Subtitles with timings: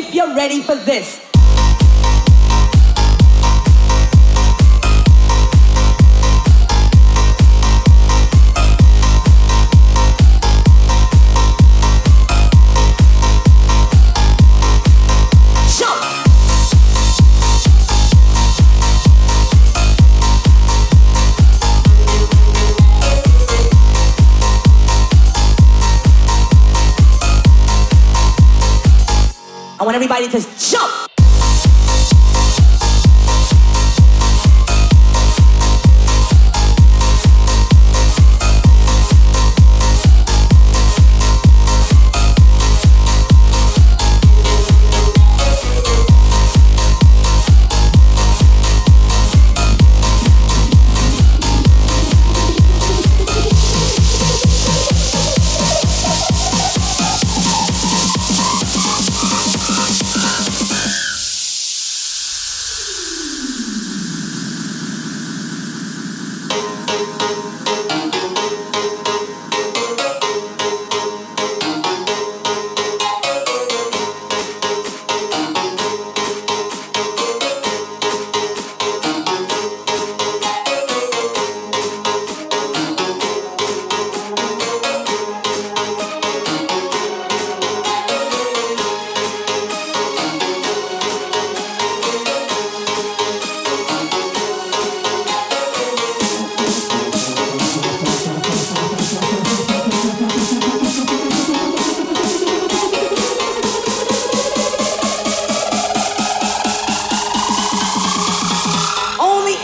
[0.00, 1.29] if you're ready for this.
[29.90, 30.99] want everybody to jump.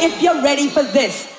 [0.06, 1.35] if you're ready for this.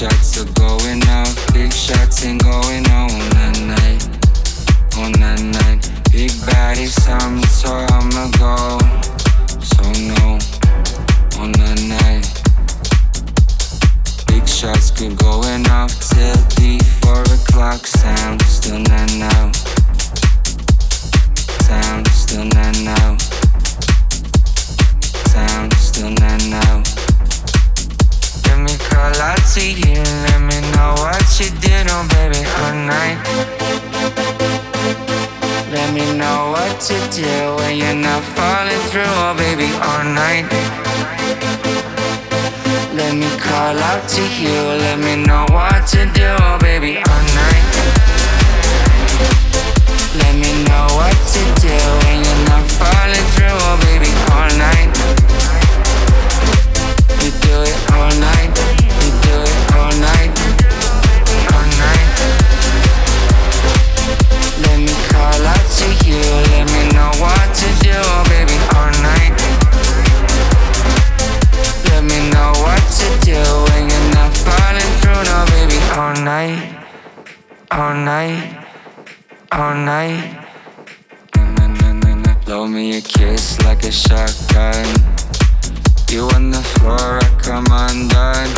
[0.00, 1.28] shots are going out.
[1.52, 4.02] Big shots ain't going on that night.
[4.96, 5.90] On that night.
[6.10, 8.80] Big body, some so I'ma go.
[9.60, 10.40] So no,
[11.38, 12.24] on that night.
[14.28, 18.40] Big shots keep going off till the four o'clock sound.
[18.44, 19.52] Still not now.
[21.68, 23.18] Sound still not now.
[25.28, 27.09] Sound still not now.
[29.00, 30.02] I lied to you.
[30.28, 33.16] Let me know what you did, oh baby, all night.
[35.72, 40.44] Let me know what to do when you're not falling through, oh baby, all night.
[42.92, 44.58] Let me call out to you.
[44.84, 47.64] Let me know what to do, oh baby, all night.
[50.20, 54.89] Let me know what to do when you're not falling through, oh baby, all night.
[76.40, 78.64] All night,
[79.52, 80.46] all night.
[82.46, 84.86] Blow me a kiss like a shotgun.
[86.08, 88.52] You on the floor, I come undone.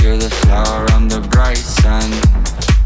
[0.00, 2.08] You're the flower, I'm the bright sun.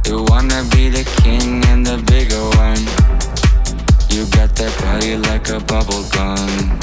[0.06, 2.82] You wanna be the king and the bigger one.
[4.08, 6.78] You got that body like a bubble gum.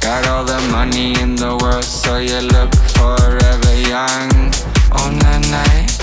[0.00, 4.79] Got all the money in the world, so you look forever young.
[4.92, 5.98] On la night,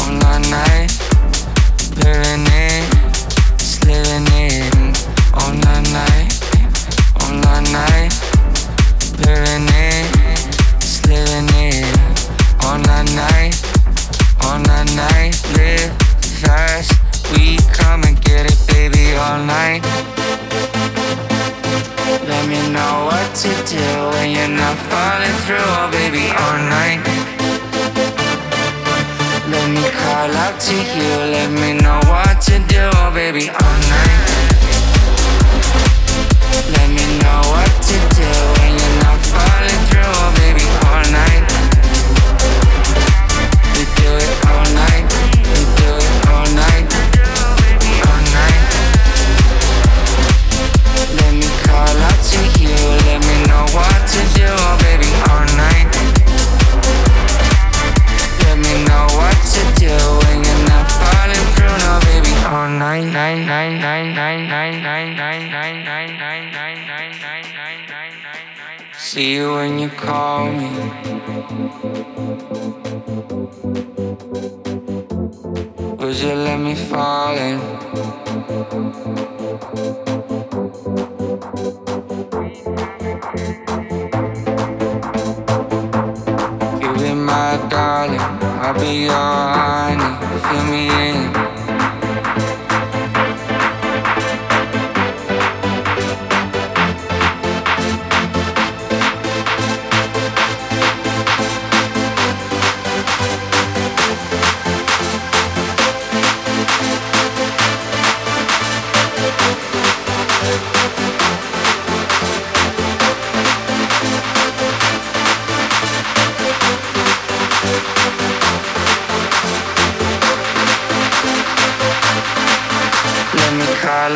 [0.00, 0.90] on la night,
[1.94, 2.89] Pyrenees.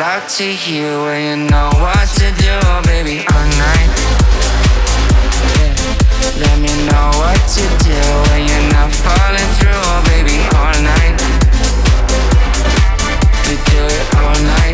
[0.05, 2.53] Out to you when you know what to do,
[2.85, 3.89] baby, all night.
[6.37, 7.99] Let me know what to do
[8.29, 11.17] when you're not falling through, baby, all night.
[13.49, 14.64] We do it all night.